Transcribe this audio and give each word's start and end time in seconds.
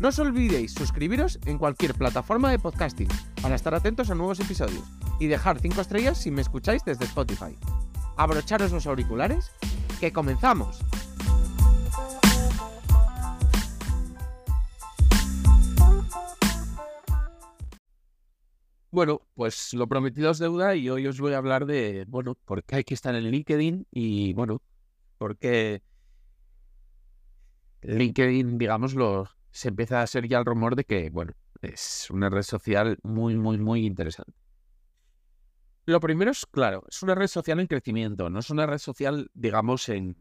No 0.00 0.08
os 0.08 0.18
olvidéis 0.18 0.74
suscribiros 0.74 1.38
en 1.46 1.58
cualquier 1.58 1.94
plataforma 1.94 2.50
de 2.50 2.58
podcasting 2.58 3.08
para 3.40 3.54
estar 3.54 3.74
atentos 3.74 4.10
a 4.10 4.14
nuevos 4.14 4.40
episodios 4.40 4.82
y 5.20 5.28
dejar 5.28 5.60
5 5.60 5.80
estrellas 5.80 6.18
si 6.18 6.30
me 6.30 6.42
escucháis 6.42 6.84
desde 6.84 7.04
Spotify. 7.04 7.56
Abrocharos 8.16 8.72
los 8.72 8.86
auriculares, 8.86 9.52
que 10.00 10.12
comenzamos. 10.12 10.80
Bueno, 18.90 19.22
pues 19.34 19.72
lo 19.72 19.86
prometido 19.86 20.32
es 20.32 20.38
deuda 20.38 20.74
y 20.74 20.90
hoy 20.90 21.06
os 21.06 21.18
voy 21.18 21.32
a 21.32 21.38
hablar 21.38 21.64
de, 21.64 22.04
bueno, 22.08 22.36
por 22.44 22.62
qué 22.64 22.76
hay 22.76 22.84
que 22.84 22.92
estar 22.92 23.14
en 23.14 23.30
LinkedIn 23.30 23.86
y, 23.90 24.34
bueno, 24.34 24.60
por 25.16 25.38
qué 25.38 25.82
LinkedIn, 27.80 28.58
digámoslo, 28.58 29.30
se 29.52 29.68
empieza 29.68 30.02
a 30.02 30.06
ser 30.06 30.26
ya 30.26 30.38
el 30.38 30.44
rumor 30.44 30.74
de 30.74 30.84
que, 30.84 31.10
bueno, 31.10 31.32
es 31.60 32.08
una 32.10 32.28
red 32.28 32.42
social 32.42 32.98
muy, 33.02 33.36
muy, 33.36 33.58
muy 33.58 33.86
interesante. 33.86 34.32
Lo 35.84 36.00
primero 36.00 36.30
es, 36.30 36.46
claro, 36.46 36.84
es 36.88 37.02
una 37.02 37.14
red 37.14 37.28
social 37.28 37.60
en 37.60 37.66
crecimiento, 37.66 38.30
no 38.30 38.40
es 38.40 38.50
una 38.50 38.66
red 38.66 38.78
social, 38.78 39.30
digamos, 39.34 39.88
en, 39.88 40.16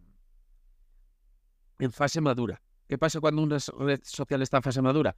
en 1.79 1.91
fase 1.91 2.21
madura. 2.21 2.61
¿Qué 2.87 2.97
pasa 2.97 3.19
cuando 3.19 3.41
una 3.41 3.57
red 3.79 4.01
social 4.03 4.41
está 4.41 4.57
en 4.57 4.63
fase 4.63 4.81
madura? 4.81 5.15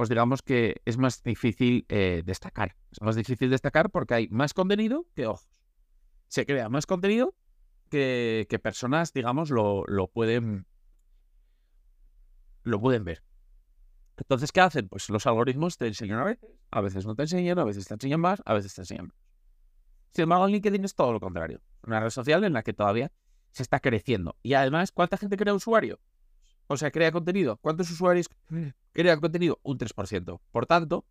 pues 0.00 0.08
digamos 0.08 0.40
que 0.40 0.80
es 0.86 0.96
más 0.96 1.22
difícil 1.22 1.84
eh, 1.90 2.22
destacar. 2.24 2.74
Es 2.90 3.02
más 3.02 3.16
difícil 3.16 3.50
destacar 3.50 3.90
porque 3.90 4.14
hay 4.14 4.28
más 4.28 4.54
contenido 4.54 5.04
que 5.14 5.26
ojos. 5.26 5.46
Se 6.26 6.46
crea 6.46 6.70
más 6.70 6.86
contenido 6.86 7.34
que, 7.90 8.46
personas, 8.62 9.12
digamos, 9.12 9.50
lo, 9.50 9.84
lo, 9.86 10.08
pueden 10.08 10.66
lo 12.62 12.80
pueden 12.80 13.04
ver. 13.04 13.22
Entonces, 14.20 14.52
¿qué 14.52 14.60
hacen? 14.60 14.88
Pues 14.88 15.08
los 15.08 15.26
algoritmos 15.26 15.76
te 15.76 15.86
enseñan 15.86 16.18
a 16.18 16.24
veces, 16.24 16.50
a 16.70 16.80
veces 16.80 17.06
no 17.06 17.14
te 17.14 17.22
enseñan, 17.22 17.58
a 17.58 17.64
veces 17.64 17.86
te 17.86 17.94
enseñan 17.94 18.20
más, 18.20 18.42
a 18.44 18.54
veces 18.54 18.74
te 18.74 18.82
enseñan 18.82 19.06
menos. 19.06 19.18
Sin 20.12 20.24
embargo, 20.24 20.46
en 20.46 20.52
LinkedIn 20.52 20.84
es 20.84 20.94
todo 20.94 21.12
lo 21.12 21.20
contrario. 21.20 21.60
Una 21.86 22.00
red 22.00 22.10
social 22.10 22.44
en 22.44 22.52
la 22.52 22.62
que 22.62 22.72
todavía 22.72 23.12
se 23.52 23.62
está 23.62 23.80
creciendo. 23.80 24.36
Y 24.42 24.54
además, 24.54 24.92
¿cuánta 24.92 25.16
gente 25.16 25.36
crea 25.36 25.54
usuario? 25.54 26.00
O 26.66 26.76
sea, 26.76 26.90
crea 26.90 27.10
contenido. 27.12 27.56
¿Cuántos 27.56 27.90
usuarios 27.90 28.28
crean 28.92 29.20
contenido? 29.20 29.58
Un 29.62 29.78
3%. 29.78 30.40
Por 30.52 30.66
tanto, 30.66 31.06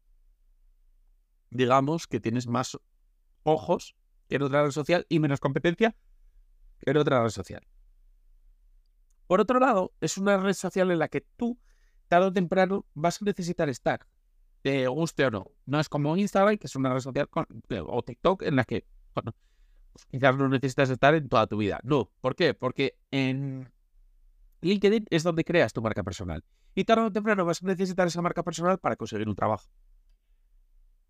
digamos 1.50 2.08
que 2.08 2.20
tienes 2.20 2.48
más 2.48 2.78
ojos 3.44 3.96
que 4.28 4.36
en 4.36 4.44
otra 4.44 4.64
red 4.64 4.72
social 4.72 5.06
y 5.10 5.20
menos 5.20 5.40
competencia 5.40 5.96
que 6.80 6.92
en 6.92 6.98
otra 6.98 7.24
red 7.24 7.30
social. 7.30 7.66
Por 9.28 9.42
otro 9.42 9.60
lado, 9.60 9.94
es 10.02 10.18
una 10.18 10.38
red 10.38 10.54
social 10.54 10.92
en 10.92 11.00
la 11.00 11.08
que 11.08 11.22
tú, 11.22 11.60
tarde 12.10 12.28
o 12.28 12.34
temprano, 12.34 12.86
vas 12.94 13.22
a 13.22 13.26
necesitar 13.26 13.70
estar, 13.70 14.06
te 14.62 14.88
guste 14.88 15.26
o 15.26 15.32
no. 15.32 15.52
No 15.66 15.80
es 15.80 15.88
como 15.88 16.18
Instagram, 16.18 16.58
que 16.58 16.68
es 16.68 16.76
una 16.76 16.94
red 16.94 17.00
social, 17.00 17.30
o 17.88 18.04
TikTok, 18.04 18.42
en 18.44 18.58
la 18.58 18.66
que, 18.66 18.86
pues 19.14 20.06
quizás 20.08 20.36
no 20.36 20.50
necesitas 20.50 20.90
estar 20.90 21.14
en 21.16 21.30
toda 21.30 21.48
tu 21.48 21.58
vida. 21.58 21.80
No, 21.84 22.12
¿por 22.22 22.36
qué? 22.36 22.54
Porque 22.54 22.98
en 23.12 23.72
LinkedIn 24.62 25.06
es 25.10 25.24
donde 25.24 25.44
creas 25.44 25.74
tu 25.74 25.82
marca 25.82 26.04
personal. 26.04 26.44
Y 26.76 26.84
tarde 26.84 27.04
o 27.04 27.12
temprano 27.12 27.46
vas 27.46 27.64
a 27.64 27.68
necesitar 27.68 28.08
esa 28.08 28.22
marca 28.22 28.44
personal 28.44 28.80
para 28.80 28.96
conseguir 28.96 29.28
un 29.28 29.36
trabajo. 29.36 29.70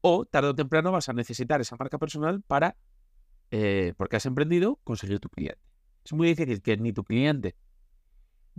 O 0.02 0.26
tarde 0.26 0.50
o 0.50 0.56
temprano 0.56 0.92
vas 0.92 1.10
a 1.10 1.14
necesitar 1.14 1.60
esa 1.62 1.76
marca 1.76 1.98
personal 1.98 2.42
para, 2.42 2.78
eh, 3.52 3.94
porque 3.98 4.16
has 4.16 4.26
emprendido, 4.26 4.80
conseguir 4.84 5.20
tu 5.20 5.30
cliente. 5.30 5.60
Es 6.06 6.14
muy 6.14 6.28
difícil 6.28 6.62
que 6.62 6.78
ni 6.78 6.94
tu 6.94 7.04
cliente, 7.04 7.56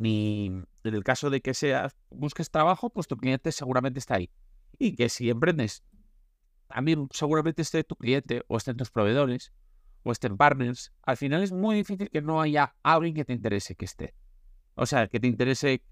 ni 0.01 0.47
en 0.47 0.95
el 0.95 1.05
caso 1.05 1.29
de 1.29 1.43
que 1.43 1.53
seas, 1.53 1.95
busques 2.09 2.51
trabajo, 2.51 2.89
pues 2.89 3.07
tu 3.07 3.19
cliente 3.19 3.53
seguramente 3.53 3.99
está 3.99 4.15
ahí. 4.15 4.31
Y 4.79 4.97
que 4.97 5.11
si 5.11 5.29
emprendes, 5.29 5.85
también 6.69 7.09
seguramente 7.11 7.61
esté 7.61 7.85
tu 7.85 7.97
cliente, 7.97 8.43
o 8.49 8.57
estén 8.57 8.79
tus 8.79 8.91
proveedores, 8.91 9.53
o 10.03 10.11
estén 10.11 10.39
partners. 10.39 10.91
Al 11.03 11.19
final 11.19 11.43
es 11.43 11.53
muy 11.53 11.77
difícil 11.77 12.09
que 12.09 12.23
no 12.23 12.41
haya 12.41 12.75
alguien 12.83 13.15
que 13.15 13.27
te 13.27 13.35
interese 13.35 13.75
que 13.75 13.85
esté. 13.85 14.15
O 14.75 14.87
sea, 14.87 15.07
que 15.07 15.21
te 15.21 15.27
interese 15.27 15.83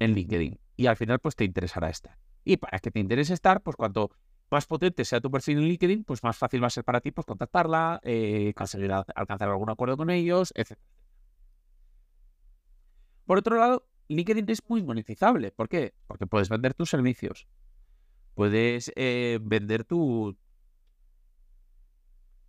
en 0.00 0.14
LinkedIn. 0.14 0.58
Y 0.76 0.86
al 0.86 0.96
final, 0.96 1.20
pues 1.20 1.36
te 1.36 1.44
interesará 1.44 1.90
estar. 1.90 2.18
Y 2.44 2.56
para 2.56 2.80
que 2.80 2.90
te 2.90 2.98
interese 2.98 3.34
estar, 3.34 3.62
pues 3.62 3.76
cuanto 3.76 4.10
más 4.50 4.66
potente 4.66 5.04
sea 5.04 5.20
tu 5.20 5.30
perfil 5.30 5.58
en 5.58 5.68
LinkedIn, 5.68 6.02
pues 6.02 6.24
más 6.24 6.36
fácil 6.36 6.60
va 6.60 6.66
a 6.66 6.70
ser 6.70 6.82
para 6.82 7.00
ti 7.00 7.12
pues, 7.12 7.24
contactarla, 7.24 8.00
eh, 8.02 8.52
conseguir 8.56 8.90
alcanzar 8.92 9.48
algún 9.48 9.70
acuerdo 9.70 9.96
con 9.96 10.10
ellos, 10.10 10.52
etc. 10.56 10.76
Por 13.26 13.38
otro 13.38 13.56
lado, 13.56 13.86
LinkedIn 14.08 14.48
es 14.48 14.60
muy 14.68 14.82
monetizable. 14.82 15.50
¿Por 15.50 15.68
qué? 15.68 15.94
Porque 16.06 16.26
puedes 16.26 16.48
vender 16.48 16.74
tus 16.74 16.90
servicios. 16.90 17.46
Puedes 18.34 18.92
eh, 18.96 19.38
vender 19.40 19.84
tu, 19.84 20.36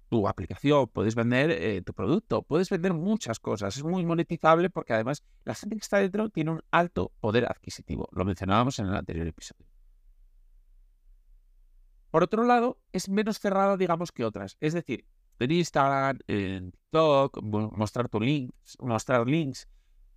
tu 0.09 0.27
aplicación, 0.27 0.87
puedes 0.87 1.15
vender 1.15 1.51
eh, 1.51 1.81
tu 1.81 1.93
producto, 1.93 2.41
puedes 2.41 2.69
vender 2.69 2.93
muchas 2.93 3.39
cosas. 3.39 3.77
Es 3.77 3.83
muy 3.83 4.05
monetizable 4.05 4.69
porque 4.69 4.93
además 4.93 5.23
la 5.43 5.55
gente 5.55 5.75
que 5.75 5.81
está 5.81 5.99
dentro 5.99 6.29
tiene 6.29 6.51
un 6.51 6.61
alto 6.71 7.11
poder 7.19 7.45
adquisitivo. 7.45 8.09
Lo 8.11 8.25
mencionábamos 8.25 8.79
en 8.79 8.87
el 8.87 8.95
anterior 8.95 9.27
episodio. 9.27 9.65
Por 12.11 12.23
otro 12.23 12.45
lado, 12.45 12.79
es 12.93 13.09
menos 13.09 13.39
cerrada, 13.39 13.75
digamos, 13.77 14.11
que 14.11 14.23
otras. 14.23 14.57
Es 14.61 14.73
decir, 14.73 15.05
en 15.39 15.51
Instagram, 15.51 16.19
en 16.27 16.71
TikTok, 16.71 17.41
mostrar 17.43 18.07
tu 18.07 18.21
links, 18.21 18.77
mostrar 18.79 19.27
links, 19.27 19.67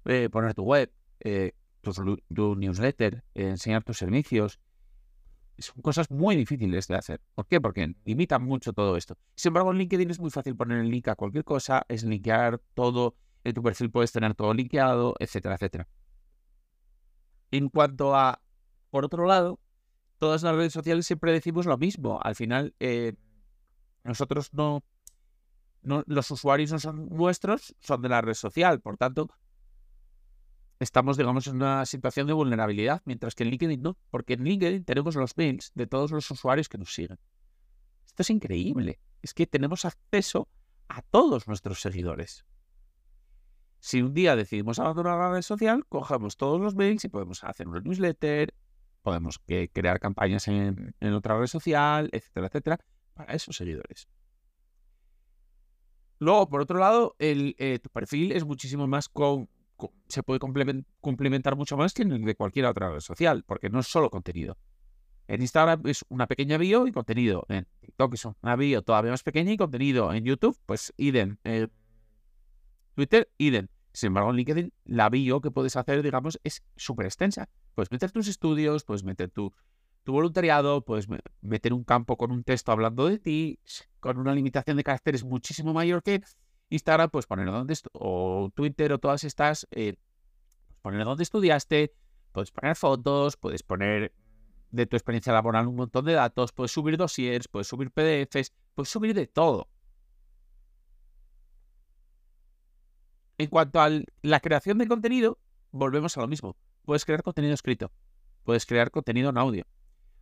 eh, 0.05 0.29
poner 0.31 0.55
tu 0.55 0.63
web, 0.63 0.93
eh, 1.21 1.53
tu, 1.81 2.57
newsletter, 2.57 3.25
enseñar 3.35 3.85
tus 3.85 3.99
servicios, 3.99 4.61
son 5.59 5.83
cosas 5.83 6.11
muy 6.11 6.37
difíciles 6.37 6.87
de 6.87 6.95
hacer. 6.95 7.21
¿Por 7.35 7.47
qué? 7.47 7.61
Porque 7.61 7.95
limitan 8.05 8.45
mucho 8.45 8.73
todo 8.73 8.97
esto. 8.97 9.17
Sin 9.35 9.51
embargo, 9.51 9.73
en 9.73 9.79
LinkedIn 9.79 10.11
es 10.11 10.21
muy 10.21 10.31
fácil 10.31 10.57
poner 10.57 10.79
el 10.79 10.91
link 10.91 11.09
a 11.09 11.17
cualquier 11.17 11.45
cosa, 11.45 11.85
es 11.89 12.05
linkear 12.05 12.61
todo, 12.75 13.17
en 13.45 13.55
tu 13.55 13.63
perfil 13.63 13.91
puedes 13.91 14.13
tener 14.13 14.35
todo 14.35 14.55
linkeado, 14.55 15.15
etcétera, 15.19 15.57
etcétera. 15.57 15.89
En 17.51 17.69
cuanto 17.69 18.15
a, 18.15 18.41
por 18.91 19.05
otro 19.05 19.27
lado, 19.27 19.59
todas 20.19 20.43
las 20.43 20.55
redes 20.55 20.73
sociales 20.73 21.07
siempre 21.07 21.33
decimos 21.33 21.67
lo 21.67 21.79
mismo. 21.79 22.21
Al 22.23 22.35
final, 22.35 22.75
eh, 22.79 23.15
nosotros 24.05 24.53
no, 24.53 24.85
no, 25.83 26.05
los 26.07 26.31
usuarios 26.31 26.71
no 26.71 26.79
son 26.79 27.09
nuestros, 27.09 27.75
son 27.81 28.03
de 28.03 28.09
la 28.09 28.21
red 28.21 28.35
social. 28.35 28.81
Por 28.81 28.97
tanto, 28.97 29.29
estamos, 30.81 31.17
digamos, 31.17 31.47
en 31.47 31.57
una 31.57 31.85
situación 31.87 32.27
de 32.27 32.33
vulnerabilidad, 32.33 33.03
mientras 33.05 33.35
que 33.35 33.45
en 33.45 33.51
LinkedIn 33.51 33.83
no, 33.83 33.97
porque 34.11 34.35
en 34.35 34.45
LinkedIn 34.45 34.85
tenemos 34.85 35.17
los 35.17 35.37
mails 35.37 35.73
de 35.75 35.87
todos 35.87 36.11
los 36.11 36.31
usuarios 36.31 36.69
que 36.69 36.79
nos 36.79 36.95
siguen. 36.95 37.19
Esto 38.07 38.23
es 38.23 38.31
increíble. 38.31 39.01
Es 39.23 39.35
que 39.35 39.47
tenemos 39.47 39.85
acceso 39.85 40.49
a 40.89 41.03
todos 41.03 41.49
nuestros 41.49 41.81
seguidores. 41.81 42.45
Si 43.81 44.03
un 44.03 44.15
día 44.15 44.35
decidimos 44.35 44.79
abandonar 44.79 45.19
la 45.19 45.31
red 45.31 45.43
social, 45.43 45.85
cogemos 45.89 46.37
todos 46.37 46.61
los 46.61 46.75
mails 46.75 47.05
y 47.05 47.09
podemos 47.09 47.45
hacer 47.45 47.69
una 47.69 47.81
newsletter, 47.81 48.55
podemos 49.03 49.39
crear 49.39 50.01
campañas 50.01 50.49
en, 50.49 50.95
otra 51.15 51.39
red 51.39 51.47
social, 51.47 52.09
etcétera, 52.13 52.47
etcétera, 52.49 52.81
para 53.15 53.35
esos 53.35 53.57
seguidores. 53.57 54.09
Luego, 56.19 56.49
por 56.49 56.61
otro 56.61 56.79
lado, 56.79 57.15
el, 57.21 57.55
eh, 57.59 57.79
tu 57.79 57.91
perfil 57.91 58.33
es 58.33 58.45
muchísimo 58.45 58.89
más 58.89 59.09
con, 59.09 59.49
se 60.09 60.23
puede 60.23 60.41
complementar 60.41 61.57
mucho 61.57 61.77
más 61.77 61.93
que 61.93 62.03
en 62.03 62.25
de 62.25 62.35
cualquier 62.35 62.67
otra 62.67 62.91
red 62.91 63.01
social, 63.01 63.45
porque 63.47 63.71
no 63.71 63.81
es 63.81 63.87
solo 63.87 64.11
contenido. 64.11 64.57
En 65.27 65.43
Instagram 65.43 65.83
es 65.87 66.05
una 66.09 66.27
pequeña 66.27 66.57
bio 66.57 66.87
y 66.87 66.93
contenido. 66.93 67.45
En 67.49 67.67
TikTok 67.81 68.15
es 68.15 68.25
una 68.25 68.57
bio 68.57 68.83
todavía 68.83 69.11
más 69.11 69.23
pequeña 69.23 69.53
y 69.53 69.59
contenido. 69.59 70.13
En 70.13 70.25
YouTube, 70.25 70.59
pues 70.65 70.95
idem. 70.97 71.37
Twitter, 72.95 73.31
idem. 73.37 73.69
Sin 73.93 74.09
embargo, 74.09 74.31
en 74.31 74.37
LinkedIn, 74.37 74.73
la 74.85 75.11
bio 75.11 75.41
que 75.41 75.51
puedes 75.51 75.77
hacer, 75.77 76.03
digamos, 76.03 76.41
es 76.45 76.63
súper 76.77 77.07
extensa. 77.07 77.49
Puedes 77.75 77.91
meter 77.93 78.11
tus 78.11 78.29
estudios, 78.29 78.85
puedes 78.85 79.05
meter 79.05 79.31
tu 79.31 79.53
voluntariado, 80.07 80.83
puedes 80.83 81.07
meter 81.43 81.75
un 81.75 81.85
campo 81.85 82.17
con 82.17 82.31
un 82.31 82.43
texto 82.43 82.73
hablando 82.73 83.07
de 83.07 83.19
ti, 83.19 83.59
con 84.01 84.17
una 84.17 84.35
limitación 84.35 84.79
de 84.79 84.85
caracteres 84.85 85.23
muchísimo 85.23 85.75
mayor 85.75 86.03
que 86.03 86.23
Instagram, 86.71 87.11
pues 87.11 87.27
poner 87.27 87.47
dónde, 87.47 87.75
o 87.93 88.51
Twitter 88.55 88.93
o 88.93 88.99
todas 88.99 89.25
estas, 89.25 89.67
eh, 89.71 89.97
poner 90.83 91.05
dónde 91.05 91.23
estudiaste, 91.23 91.95
puedes 92.33 92.51
poner 92.51 92.77
fotos, 92.77 93.37
puedes 93.37 93.63
poner 93.63 94.13
de 94.71 94.87
tu 94.87 94.97
experiencia 94.97 95.33
laboral 95.33 95.67
un 95.67 95.77
montón 95.77 96.05
de 96.05 96.13
datos, 96.13 96.53
puedes 96.53 96.73
subir 96.73 96.97
dossiers, 96.97 97.49
puedes 97.49 97.67
subir 97.67 97.91
PDFs, 97.91 98.53
puedes 98.75 98.91
subir 98.91 99.15
de 99.15 99.27
todo. 99.27 99.69
En 103.39 103.47
cuanto 103.49 103.81
a 103.81 103.89
la 104.23 104.41
creación 104.41 104.79
de 104.79 104.89
contenido, 104.89 105.39
volvemos 105.71 106.17
a 106.17 106.21
lo 106.21 106.29
mismo. 106.29 106.57
Puedes 106.85 107.05
crear 107.05 107.23
contenido 107.23 107.55
escrito, 107.55 107.93
puedes 108.45 108.67
crear 108.67 108.91
contenido 108.91 109.31
en 109.31 109.39
audio, 109.39 109.65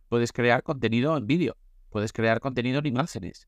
puedes 0.09 0.31
crear 0.31 0.63
contenido 0.63 1.17
en 1.17 1.25
vídeo, 1.25 1.57
puedes 1.89 2.13
crear 2.13 2.39
contenido 2.39 2.79
en 2.79 2.85
imágenes, 2.85 3.47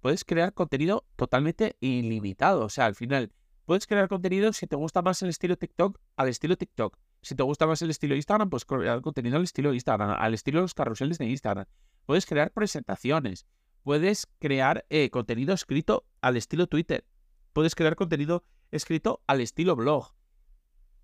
puedes 0.00 0.24
crear 0.24 0.52
contenido 0.54 1.06
totalmente 1.16 1.76
ilimitado. 1.80 2.64
O 2.64 2.68
sea, 2.68 2.86
al 2.86 2.94
final, 2.94 3.32
puedes 3.64 3.86
crear 3.86 4.08
contenido 4.08 4.52
si 4.52 4.66
te 4.66 4.76
gusta 4.76 5.02
más 5.02 5.22
el 5.22 5.28
estilo 5.28 5.56
TikTok, 5.56 5.98
al 6.16 6.28
estilo 6.28 6.56
TikTok. 6.56 6.96
Si 7.22 7.34
te 7.34 7.42
gusta 7.42 7.66
más 7.66 7.82
el 7.82 7.90
estilo 7.90 8.14
Instagram, 8.14 8.48
pues 8.48 8.64
crear 8.64 9.00
contenido 9.02 9.36
al 9.36 9.44
estilo 9.44 9.74
Instagram, 9.74 10.16
al 10.18 10.34
estilo 10.34 10.62
los 10.62 10.74
carruseles 10.74 11.18
de 11.18 11.26
Instagram. 11.26 11.66
Puedes 12.06 12.24
crear 12.24 12.50
presentaciones, 12.50 13.46
puedes 13.82 14.26
crear 14.38 14.86
eh, 14.88 15.10
contenido 15.10 15.52
escrito 15.52 16.06
al 16.22 16.36
estilo 16.36 16.66
Twitter, 16.66 17.04
puedes 17.52 17.74
crear 17.74 17.94
contenido 17.94 18.44
escrito 18.70 19.22
al 19.26 19.40
estilo 19.42 19.76
blog. 19.76 20.14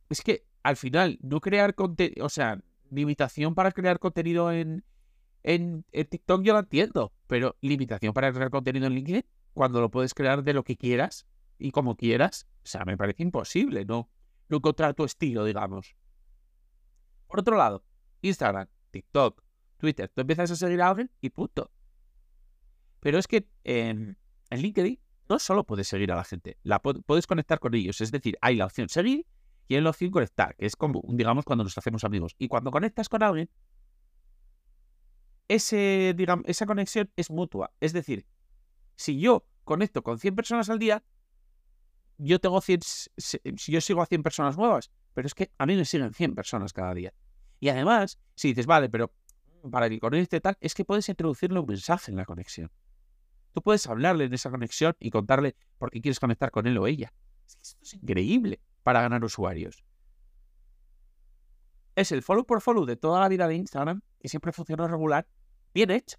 Es 0.09 0.23
que 0.23 0.47
al 0.63 0.77
final, 0.77 1.19
no 1.21 1.41
crear 1.41 1.75
contenido, 1.75 2.25
o 2.25 2.29
sea, 2.29 2.61
limitación 2.91 3.55
para 3.55 3.73
crear 3.73 3.99
contenido 3.99 4.51
en, 4.51 4.85
en, 5.47 5.85
TikTok 5.93 6.43
yo 6.43 6.53
lo 6.53 6.59
entiendo, 6.59 7.13
pero 7.29 7.57
limitación 7.61 8.13
para 8.13 8.33
crear 8.33 8.51
contenido 8.51 8.89
en 8.89 8.95
LinkedIn, 8.95 9.25
cuando 9.55 9.81
lo 9.81 9.91
puedes 9.91 10.13
crear 10.13 10.43
de 10.43 10.53
lo 10.53 10.65
que 10.65 10.77
quieras 10.77 11.25
y 11.57 11.71
como 11.71 11.97
quieras, 11.97 12.49
o 12.65 12.67
sea, 12.67 12.85
me 12.85 12.97
parece 12.97 13.23
imposible 13.23 13.85
no, 13.85 14.11
no 14.49 14.57
encontrar 14.57 14.95
tu 14.95 15.05
estilo, 15.05 15.45
digamos. 15.45 15.95
Por 17.29 17.41
otro 17.41 17.57
lado, 17.57 17.85
Instagram, 18.23 18.67
TikTok, 18.91 19.41
Twitter, 19.77 20.11
tú 20.13 20.23
empiezas 20.23 20.51
a 20.51 20.57
seguir 20.57 20.83
a 20.83 20.89
alguien 20.89 21.13
y 21.21 21.31
punto. 21.31 21.71
Pero 22.99 23.19
es 23.19 23.29
que 23.29 23.49
en, 23.63 24.19
en 24.51 24.61
LinkedIn 24.61 24.99
no 25.29 25.39
solo 25.39 25.65
puedes 25.65 25.87
seguir 25.87 26.11
a 26.11 26.17
la 26.17 26.25
gente, 26.25 26.59
la 26.65 26.81
puedes 26.81 27.29
conectar 27.29 27.61
con 27.61 27.73
ellos. 27.75 28.01
Es 28.01 28.11
decir, 28.11 28.37
hay 28.41 28.57
la 28.57 28.67
opción 28.67 28.89
seguir 28.89 29.27
y 29.69 29.77
hay 29.77 29.81
la 29.81 29.91
opción 29.91 30.11
conectar, 30.11 30.57
que 30.57 30.67
es 30.67 30.75
como, 30.75 31.03
digamos, 31.07 31.45
cuando 31.45 31.63
nos 31.63 31.79
hacemos 31.79 32.03
amigos. 32.03 32.35
Y 32.37 32.49
cuando 32.49 32.73
conectas 32.73 33.09
con 33.09 33.23
alguien, 33.23 33.49
ese, 35.49 36.15
digamos, 36.17 36.45
esa 36.49 36.67
conexión 36.67 37.11
es 37.17 37.31
mutua. 37.31 37.73
Es 37.81 37.93
decir, 37.93 38.27
si 38.97 39.19
yo 39.19 39.47
conecto 39.65 40.03
con 40.03 40.19
100 40.19 40.35
personas 40.35 40.71
al 40.71 40.79
día, 40.79 41.05
yo 42.19 42.39
tengo 42.39 42.61
100, 42.61 42.81
si 43.17 43.73
yo 43.73 43.81
sigo 43.81 44.03
a 44.03 44.07
100 44.07 44.23
personas 44.23 44.57
nuevas, 44.57 44.91
pero 45.15 45.27
es 45.27 45.35
que 45.35 45.51
a 45.59 45.67
mí 45.67 45.77
me 45.77 45.85
siguen 45.85 46.13
100 46.13 46.35
personas 46.35 46.73
cada 46.73 46.95
día. 46.95 47.13
Y 47.61 47.69
además, 47.69 48.19
si 48.35 48.49
dices, 48.49 48.67
vale, 48.67 48.89
pero 48.89 49.13
para 49.71 49.89
que 49.89 49.99
conecte 49.99 50.41
tal, 50.41 50.57
es 50.61 50.75
que 50.75 50.85
puedes 50.85 51.09
introducirle 51.09 51.59
un 51.59 51.67
mensaje 51.67 52.11
en 52.11 52.17
la 52.17 52.25
conexión. 52.25 52.71
Tú 53.53 53.63
puedes 53.63 53.87
hablarle 53.87 54.25
en 54.25 54.35
esa 54.35 54.51
conexión 54.51 54.95
y 55.01 55.11
contarle 55.11 55.57
por 55.79 55.91
qué 55.91 56.01
quieres 56.01 56.21
conectar 56.21 56.51
con 56.51 56.67
él 56.67 56.77
o 56.79 56.87
ella. 56.87 57.13
Esto 57.47 57.79
es 57.83 57.95
increíble 57.95 58.61
para 58.83 59.01
ganar 59.01 59.25
usuarios. 59.25 59.83
Es 61.97 62.13
el 62.13 62.23
follow 62.23 62.45
por 62.45 62.61
follow 62.61 62.85
de 62.85 62.97
toda 62.97 63.21
la 63.21 63.29
vida 63.29 63.49
de 63.49 63.57
Instagram, 63.57 64.03
que 64.21 64.29
siempre 64.29 64.53
funciona 64.53 64.87
regular, 64.87 65.27
bien 65.73 65.91
hecho. 65.91 66.19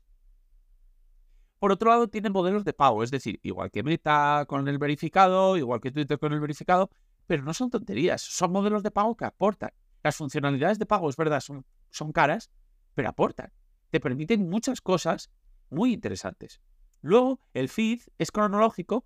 Por 1.60 1.72
otro 1.72 1.92
lado, 1.92 2.08
tiene 2.08 2.32
modelos 2.32 2.66
de 2.66 2.74
pago, 2.74 3.04
es 3.04 3.12
decir, 3.12 3.40
igual 3.44 3.70
que 3.70 3.84
Meta 3.84 4.46
con 4.48 4.68
el 4.68 4.80
verificado, 4.80 5.56
igual 5.56 5.80
que 5.80 5.92
Twitter 5.92 6.18
con 6.18 6.34
el 6.34 6.40
verificado, 6.40 6.90
pero 7.28 7.44
no 7.44 7.54
son 7.54 7.70
tonterías, 7.70 8.22
son 8.22 8.52
modelos 8.52 8.82
de 8.82 8.90
pago 8.90 9.16
que 9.16 9.26
aportan. 9.26 9.70
Las 10.04 10.16
funcionalidades 10.16 10.80
de 10.80 10.88
pago, 10.88 11.10
es 11.10 11.16
verdad, 11.16 11.42
son, 11.42 11.64
son 11.92 12.12
caras, 12.12 12.50
pero 12.96 13.10
aportan. 13.10 13.52
Te 13.92 14.00
permiten 14.00 14.50
muchas 14.50 14.82
cosas 14.82 15.30
muy 15.70 15.94
interesantes. 15.94 16.60
Luego, 17.02 17.40
el 17.54 17.70
feed 17.70 18.02
es 18.18 18.32
cronológico 18.32 19.06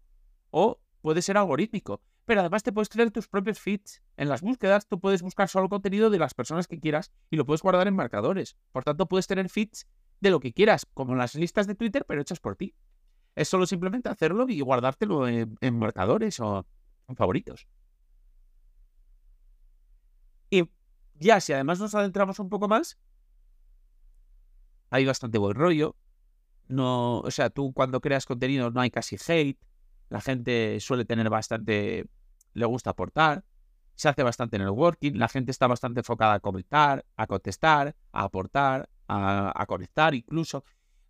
o 0.52 0.80
puede 1.02 1.22
ser 1.22 1.38
algorítmico, 1.38 2.02
pero 2.32 2.40
además 2.40 2.64
te 2.64 2.72
puedes 2.72 2.88
crear 2.88 3.12
tus 3.12 3.28
propios 3.28 3.60
feeds. 3.60 4.02
En 4.16 4.30
las 4.30 4.40
búsquedas 4.40 4.88
tú 4.88 5.02
puedes 5.02 5.22
buscar 5.22 5.50
solo 5.50 5.68
contenido 5.68 6.10
de 6.10 6.18
las 6.18 6.34
personas 6.34 6.66
que 6.66 6.80
quieras 6.80 7.12
y 7.30 7.36
lo 7.36 7.46
puedes 7.46 7.62
guardar 7.62 7.90
en 7.90 7.94
marcadores. 7.94 8.56
Por 8.72 8.86
tanto, 8.86 9.06
puedes 9.06 9.28
tener 9.28 9.50
feeds 9.50 9.86
de 10.22 10.30
lo 10.30 10.40
que 10.40 10.54
quieras, 10.54 10.88
como 10.94 11.14
las 11.14 11.36
listas 11.36 11.68
de 11.68 11.76
Twitter, 11.76 12.06
pero 12.08 12.22
hechas 12.22 12.40
por 12.40 12.56
ti. 12.56 12.74
Es 13.36 13.50
solo 13.50 13.66
simplemente 13.66 14.08
hacerlo 14.08 14.46
y 14.48 14.62
guardártelo 14.62 15.28
en, 15.28 15.78
marcadores 15.78 16.40
o 16.40 16.66
en 17.10 17.18
favoritos. 17.18 17.68
Y 20.50 20.72
ya, 21.16 21.42
si 21.42 21.52
además 21.52 21.82
nos 21.82 21.94
adentramos 21.96 22.40
un 22.40 22.48
poco 22.48 22.70
más, 22.70 22.98
hay 24.90 25.06
bastante 25.06 25.38
buen 25.38 25.56
rollo. 25.56 25.98
No, 26.70 27.20
o 27.20 27.30
sea, 27.30 27.50
tú 27.50 27.74
cuando 27.74 28.00
creas 28.00 28.26
contenido 28.26 28.72
no 28.72 28.80
hay 28.80 28.90
casi 28.90 29.18
hate. 29.28 29.60
La 30.08 30.22
gente 30.22 30.80
suele 30.80 31.04
tener 31.04 31.30
bastante, 31.30 32.06
le 32.54 32.66
gusta 32.66 32.92
aportar. 32.92 33.44
Se 33.96 34.10
hace 34.10 34.24
bastante 34.24 34.58
networking. 34.58 35.14
La 35.14 35.28
gente 35.28 35.52
está 35.52 35.68
bastante 35.68 36.00
enfocada 36.00 36.34
a 36.34 36.40
comentar, 36.40 37.06
a 37.16 37.28
contestar, 37.28 37.96
a 38.12 38.24
aportar, 38.24 38.90
a, 39.08 39.66
conectar 39.68 40.16
incluso. 40.16 40.64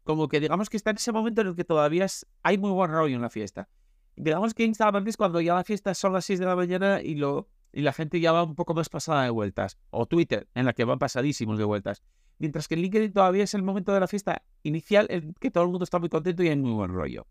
Como 0.03 0.27
que 0.27 0.39
digamos 0.39 0.69
que 0.69 0.77
está 0.77 0.89
en 0.89 0.97
ese 0.97 1.11
momento 1.11 1.41
en 1.41 1.47
el 1.47 1.55
que 1.55 1.63
todavía 1.63 2.07
hay 2.43 2.57
muy 2.57 2.71
buen 2.71 2.91
rollo 2.91 3.15
en 3.15 3.21
la 3.21 3.29
fiesta. 3.29 3.69
Digamos 4.15 4.53
que 4.53 4.63
Instagram 4.63 5.07
es 5.07 5.17
cuando 5.17 5.39
ya 5.41 5.53
la 5.53 5.63
fiesta 5.63 5.93
son 5.93 6.13
las 6.13 6.25
6 6.25 6.39
de 6.39 6.45
la 6.45 6.55
mañana 6.55 7.01
y, 7.01 7.15
lo, 7.15 7.47
y 7.71 7.81
la 7.81 7.93
gente 7.93 8.19
ya 8.19 8.31
va 8.31 8.43
un 8.43 8.55
poco 8.55 8.73
más 8.73 8.89
pasada 8.89 9.23
de 9.23 9.29
vueltas. 9.29 9.77
O 9.89 10.05
Twitter, 10.05 10.47
en 10.53 10.65
la 10.65 10.73
que 10.73 10.83
van 10.83 10.99
pasadísimos 10.99 11.57
de 11.57 11.63
vueltas. 11.63 12.01
Mientras 12.39 12.67
que 12.67 12.73
en 12.73 12.81
LinkedIn 12.81 13.13
todavía 13.13 13.43
es 13.43 13.53
el 13.53 13.61
momento 13.61 13.93
de 13.93 13.99
la 13.99 14.07
fiesta 14.07 14.41
inicial 14.63 15.05
en 15.11 15.33
que 15.35 15.51
todo 15.51 15.63
el 15.63 15.69
mundo 15.69 15.83
está 15.83 15.99
muy 15.99 16.09
contento 16.09 16.43
y 16.43 16.49
hay 16.49 16.57
muy 16.57 16.71
buen 16.71 16.91
rollo. 16.91 17.27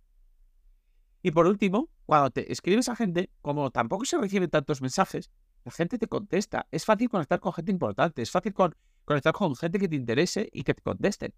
Y 1.23 1.33
por 1.33 1.47
último, 1.47 1.91
cuando 2.11 2.31
te 2.31 2.51
escribes 2.51 2.89
a 2.89 2.97
gente, 2.97 3.31
como 3.41 3.71
tampoco 3.71 4.05
se 4.05 4.19
reciben 4.19 4.51
tantos 4.51 4.83
mensajes, 4.83 5.31
la 5.65 5.71
gente 5.71 5.97
te 5.97 6.09
contesta. 6.09 6.67
Es 6.73 6.85
fácil 6.85 7.09
conectar 7.09 7.39
con 7.39 7.53
gente 7.53 7.71
importante, 7.71 8.21
es 8.21 8.33
fácil 8.33 8.53
conectar 8.53 9.33
con 9.33 9.55
gente 9.55 9.79
que 9.79 9.87
te 9.87 9.95
interese 9.95 10.49
y 10.53 10.65
que 10.65 10.75
te 10.75 10.83
contesten. 10.83 11.33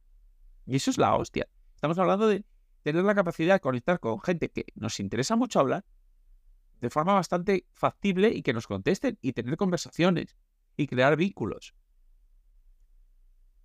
Y 0.64 0.76
eso 0.76 0.90
es 0.90 0.96
la 0.96 1.14
hostia. 1.14 1.46
Estamos 1.74 1.98
hablando 1.98 2.26
de 2.26 2.46
tener 2.80 3.04
la 3.04 3.14
capacidad 3.14 3.56
de 3.56 3.60
conectar 3.60 4.00
con 4.00 4.18
gente 4.22 4.48
que 4.48 4.64
nos 4.74 4.98
interesa 4.98 5.36
mucho 5.36 5.60
hablar 5.60 5.84
de 6.80 6.88
forma 6.88 7.12
bastante 7.12 7.66
factible 7.74 8.30
y 8.30 8.40
que 8.40 8.54
nos 8.54 8.66
contesten 8.66 9.18
y 9.20 9.34
tener 9.34 9.58
conversaciones 9.58 10.38
y 10.78 10.86
crear 10.86 11.16
vínculos. 11.16 11.74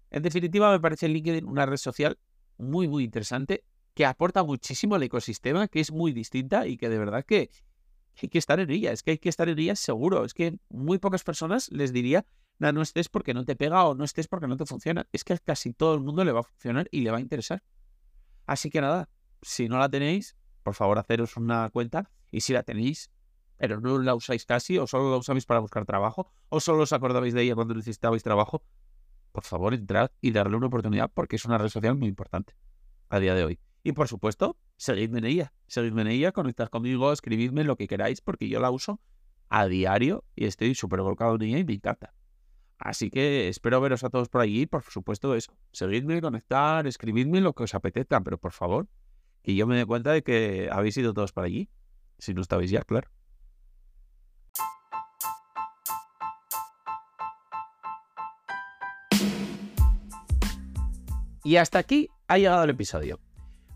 En 0.10 0.24
definitiva, 0.24 0.72
me 0.72 0.82
parece 0.82 1.08
LinkedIn 1.08 1.46
una 1.46 1.66
red 1.66 1.78
social 1.78 2.20
muy, 2.58 2.90
muy 2.90 3.06
interesante 3.06 3.64
que 3.98 4.06
aporta 4.06 4.44
muchísimo 4.44 4.94
al 4.94 5.02
ecosistema, 5.02 5.68
que 5.68 5.80
es 5.80 5.92
muy 5.92 6.14
distinta 6.14 6.68
y 6.68 6.78
que 6.78 6.88
de 6.88 7.00
verdad 7.00 7.26
que 7.26 7.50
hay 8.22 8.30
que 8.30 8.38
estar 8.38 8.60
en 8.60 8.70
ella. 8.70 8.92
Es 8.92 9.02
que 9.02 9.10
hay 9.10 9.18
que 9.18 9.28
estar 9.28 9.50
en 9.50 9.58
ella 9.58 9.76
seguro. 9.76 10.24
Es 10.24 10.36
que 10.36 10.60
muy 10.70 11.00
pocas 11.00 11.24
personas 11.24 11.72
les 11.72 11.92
diría, 11.94 12.24
no, 12.60 12.72
no 12.72 12.84
estés 12.84 13.10
porque 13.10 13.34
no 13.34 13.44
te 13.44 13.56
pega 13.56 13.84
o 13.86 13.96
no 13.96 14.04
estés 14.04 14.28
porque 14.28 14.46
no 14.46 14.56
te 14.56 14.68
funciona. 14.68 15.08
Es 15.14 15.24
que 15.24 15.34
a 15.34 15.40
casi 15.40 15.74
todo 15.74 15.96
el 15.96 16.02
mundo 16.02 16.24
le 16.24 16.32
va 16.32 16.42
a 16.42 16.44
funcionar 16.44 16.88
y 16.92 17.02
le 17.02 17.10
va 17.10 17.18
a 17.18 17.22
interesar. 17.22 17.64
Así 18.46 18.70
que 18.70 18.82
nada, 18.82 19.10
si 19.42 19.68
no 19.68 19.80
la 19.80 19.90
tenéis, 19.90 20.38
por 20.62 20.76
favor, 20.76 21.00
haceros 21.00 21.36
una 21.36 21.68
cuenta. 21.72 22.12
Y 22.30 22.42
si 22.42 22.54
la 22.54 22.62
tenéis, 22.62 23.10
pero 23.58 23.82
no 23.82 23.98
la 23.98 24.14
usáis 24.14 24.46
casi, 24.46 24.78
o 24.78 24.86
solo 24.86 25.10
la 25.10 25.18
usáis 25.18 25.48
para 25.48 25.60
buscar 25.60 25.86
trabajo, 25.86 26.32
o 26.50 26.60
solo 26.60 26.84
os 26.84 26.94
acordabais 26.94 27.34
de 27.34 27.42
ella 27.42 27.56
cuando 27.56 27.74
necesitabais 27.74 28.22
trabajo, 28.22 28.62
por 29.32 29.44
favor, 29.44 29.74
entrad 29.74 30.12
y 30.22 30.30
darle 30.30 30.56
una 30.56 30.68
oportunidad 30.68 31.10
porque 31.12 31.38
es 31.38 31.46
una 31.46 31.58
red 31.58 31.70
social 31.70 31.96
muy 31.96 32.10
importante 32.10 32.54
a 33.10 33.20
día 33.20 33.34
de 33.34 33.44
hoy. 33.44 33.60
Y 33.88 33.94
por 33.94 34.10
supuesto, 34.10 34.58
seguidme 34.76 35.20
en 35.20 35.26
ella. 35.26 35.54
Seguidme 35.66 36.02
en 36.02 36.10
ella, 36.10 36.34
conectad 36.34 36.68
conmigo, 36.68 37.14
escribidme 37.14 37.64
lo 37.64 37.78
que 37.78 37.88
queráis 37.88 38.20
porque 38.20 38.50
yo 38.50 38.60
la 38.60 38.70
uso 38.70 39.00
a 39.48 39.66
diario 39.68 40.26
y 40.36 40.44
estoy 40.44 40.76
súper 40.76 41.00
volcado 41.00 41.36
en 41.36 41.44
ella 41.44 41.60
y 41.60 41.64
me 41.64 41.76
encanta. 41.76 42.14
Así 42.78 43.10
que 43.10 43.48
espero 43.48 43.80
veros 43.80 44.04
a 44.04 44.10
todos 44.10 44.28
por 44.28 44.42
allí. 44.42 44.66
Por 44.66 44.84
supuesto, 44.84 45.34
eso. 45.36 45.58
Seguidme, 45.72 46.20
conectar, 46.20 46.86
escribidme 46.86 47.40
lo 47.40 47.54
que 47.54 47.64
os 47.64 47.74
apetezca, 47.76 48.20
pero 48.20 48.38
por 48.38 48.52
favor, 48.52 48.90
que 49.42 49.56
yo 49.56 49.66
me 49.68 49.78
dé 49.78 49.86
cuenta 49.86 50.12
de 50.12 50.22
que 50.22 50.68
habéis 50.70 50.98
ido 50.98 51.14
todos 51.14 51.32
por 51.32 51.46
allí. 51.46 51.70
Si 52.18 52.34
no 52.34 52.42
estabais 52.42 52.70
ya, 52.70 52.82
claro. 52.82 53.10
Y 61.46 61.56
hasta 61.56 61.80
aquí 61.80 62.10
ha 62.28 62.38
llegado 62.38 62.66
el 62.66 62.72
episodio. 62.72 63.22